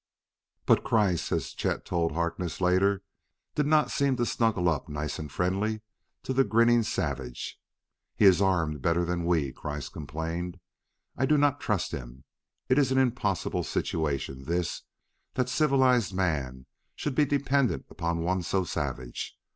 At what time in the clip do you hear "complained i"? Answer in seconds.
9.89-11.27